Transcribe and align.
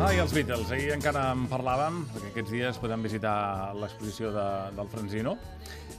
els 0.00 0.32
Beatles. 0.32 0.70
Ahir 0.72 0.92
encara 0.94 1.30
en 1.34 1.46
parlàvem, 1.50 2.02
perquè 2.12 2.30
aquests 2.30 2.52
dies 2.54 2.78
podem 2.80 3.02
visitar 3.04 3.72
l'exposició 3.76 4.30
de, 4.34 4.46
del 4.76 4.88
Franzino 4.92 5.34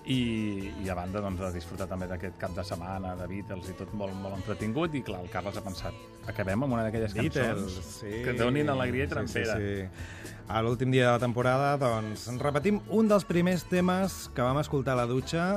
i, 0.06 0.72
i 0.82 0.90
a 0.90 0.96
banda 0.98 1.22
doncs, 1.22 1.42
de 1.42 1.52
disfrutar 1.56 1.88
també 1.90 2.08
d'aquest 2.10 2.38
cap 2.42 2.56
de 2.58 2.66
setmana 2.66 3.14
de 3.20 3.28
Beatles 3.30 3.70
i 3.70 3.76
tot 3.78 3.92
molt, 3.98 4.16
molt 4.24 4.40
entretingut 4.40 4.96
i 4.98 5.04
clar, 5.06 5.22
el 5.26 5.30
Carles 5.34 5.60
ha 5.60 5.66
pensat 5.66 6.30
acabem 6.32 6.66
amb 6.66 6.78
una 6.78 6.86
d'aquelles 6.88 7.14
cançons 7.18 7.78
sí. 7.98 8.22
que 8.26 8.34
donin 8.38 8.70
alegria 8.74 9.10
i 9.10 9.12
trempera. 9.12 9.58
Sí, 9.60 9.76
sí, 9.82 9.86
sí. 9.86 10.38
A 10.52 10.64
l'últim 10.66 10.92
dia 10.94 11.08
de 11.08 11.12
la 11.18 11.22
temporada, 11.22 11.76
doncs, 11.82 12.26
repetim 12.42 12.82
un 12.90 13.12
dels 13.12 13.28
primers 13.28 13.68
temes 13.70 14.24
que 14.36 14.46
vam 14.46 14.60
escoltar 14.62 14.98
a 14.98 15.04
la 15.04 15.10
dutxa 15.10 15.52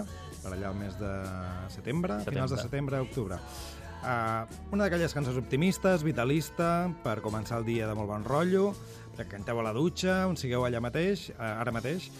per 0.44 0.52
allà 0.52 0.68
al 0.68 0.76
mes 0.76 0.98
de 1.00 1.14
setembre, 1.72 2.18
Setembre. 2.20 2.32
finals 2.32 2.52
de 2.52 2.60
setembre, 2.60 3.00
octubre. 3.00 3.40
Uh, 4.04 4.44
una 4.74 4.84
d'aquelles 4.84 5.14
cançons 5.16 5.38
optimistes, 5.40 6.02
vitalista, 6.04 6.90
per 7.04 7.22
començar 7.24 7.62
el 7.62 7.64
dia 7.64 7.88
de 7.88 7.94
molt 7.96 8.10
bon 8.10 8.26
rotllo, 8.28 8.66
que 9.16 9.24
canteu 9.30 9.62
a 9.62 9.64
la 9.64 9.72
dutxa, 9.72 10.26
on 10.28 10.36
sigueu 10.36 10.66
allà 10.66 10.82
mateix, 10.84 11.30
uh, 11.38 11.54
ara 11.62 11.72
mateix. 11.72 12.10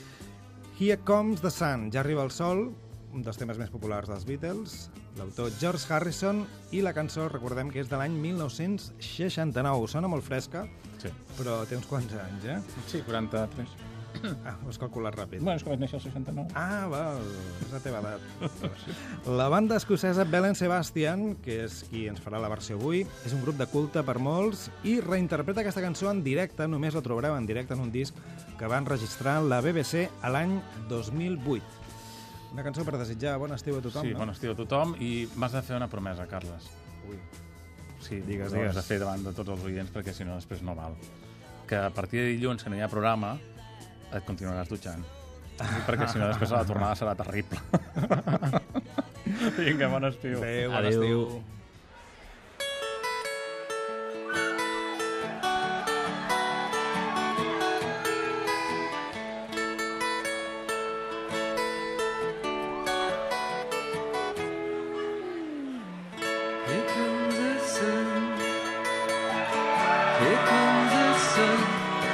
Here 0.78 0.96
Comes 1.04 1.44
the 1.44 1.52
Sun, 1.52 1.90
ja 1.92 2.00
arriba 2.00 2.24
el 2.24 2.32
sol, 2.32 2.70
un 3.14 3.22
dels 3.22 3.36
temes 3.38 3.60
més 3.60 3.70
populars 3.70 4.08
dels 4.08 4.24
Beatles, 4.26 4.88
l'autor 5.18 5.52
George 5.60 5.86
Harrison, 5.92 6.42
i 6.72 6.80
la 6.82 6.94
cançó, 6.96 7.28
recordem 7.28 7.68
que 7.70 7.84
és 7.84 7.92
de 7.92 8.00
l'any 8.00 8.16
1969. 8.16 9.92
Sona 9.92 10.10
molt 10.10 10.24
fresca, 10.26 10.64
Sí, 11.04 11.10
però 11.36 11.58
té 11.68 11.76
uns 11.76 11.88
quants 11.90 12.14
anys, 12.16 12.46
eh? 12.48 12.60
sí 12.88 13.02
43. 13.04 13.93
Ah, 14.44 14.54
ho 14.64 14.68
has 14.70 14.78
calculat 14.78 15.16
ràpid. 15.18 15.40
Bueno, 15.42 15.56
és 15.58 15.64
que 15.64 15.70
vaig 15.72 15.80
néixer 15.82 15.98
el 15.98 16.02
69. 16.04 16.52
Ah, 16.56 16.86
val, 16.88 17.18
és 17.66 17.72
la 17.74 17.80
teva 17.84 17.98
edat. 18.00 18.20
La 19.26 19.48
banda 19.52 19.76
escocesa 19.76 20.24
Belen 20.24 20.54
Sebastian, 20.56 21.34
que 21.44 21.64
és 21.66 21.80
qui 21.90 22.06
ens 22.08 22.22
farà 22.24 22.38
la 22.40 22.48
versió 22.52 22.76
avui, 22.78 23.02
és 23.26 23.34
un 23.36 23.42
grup 23.42 23.58
de 23.60 23.66
culte 23.68 24.02
per 24.06 24.16
molts 24.22 24.68
i 24.86 24.98
reinterpreta 25.04 25.60
aquesta 25.64 25.82
cançó 25.84 26.10
en 26.12 26.22
directe, 26.24 26.68
només 26.70 26.94
la 26.96 27.02
trobareu 27.04 27.36
en 27.36 27.46
directe 27.48 27.74
en 27.74 27.80
un 27.84 27.92
disc 27.92 28.14
que 28.58 28.70
van 28.70 28.86
registrar 28.86 29.40
la 29.42 29.60
BBC 29.64 30.06
a 30.22 30.30
l'any 30.32 30.56
2008. 30.88 31.82
Una 32.54 32.62
cançó 32.62 32.84
per 32.86 32.96
desitjar 33.00 33.34
bon 33.42 33.50
estiu 33.52 33.80
a 33.80 33.82
tothom, 33.82 34.04
Sí, 34.06 34.12
no? 34.14 34.20
bon 34.22 34.30
estiu 34.30 34.52
a 34.54 34.58
tothom 34.58 34.94
i 35.02 35.26
m'has 35.34 35.52
de 35.58 35.62
fer 35.66 35.76
una 35.76 35.88
promesa, 35.90 36.28
Carles. 36.30 36.68
Ui. 37.10 37.18
Sí, 38.04 38.20
Digues, 38.20 38.52
ho 38.52 38.56
has 38.56 38.60
digues. 38.60 38.76
de 38.76 38.82
fer 38.86 38.98
davant 39.00 39.24
de 39.24 39.32
tots 39.34 39.48
els 39.50 39.64
oients 39.64 39.90
perquè 39.90 40.12
si 40.14 40.24
no 40.24 40.36
després 40.36 40.62
no 40.62 40.74
val. 40.78 40.94
Que 41.66 41.76
a 41.80 41.90
partir 41.90 42.20
de 42.20 42.26
dilluns, 42.36 42.62
que 42.62 42.70
no 42.70 42.76
hi 42.76 42.82
ha 42.84 42.88
programa, 42.92 43.38
et 44.12 44.24
continuaràs 44.26 44.68
dutxant. 44.68 45.04
perquè 45.86 46.08
si 46.10 46.18
no 46.18 46.28
després 46.28 46.50
la 46.50 46.64
tornada 46.66 46.98
serà 46.98 47.14
terrible. 47.14 47.60
Vinga, 49.58 49.88
bon 49.88 50.04
estiu. 50.10 50.38
Adéu, 50.42 50.70
bon 50.70 50.78
Adéu. 50.78 51.02
estiu. 51.02 51.42
Here 70.20 70.40
comes 70.46 70.92
the 70.92 71.18
sun. 71.18 71.58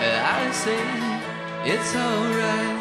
And 0.02 0.26
I 0.26 0.50
say 0.52 1.09
it's 1.64 1.94
alright. 1.94 2.79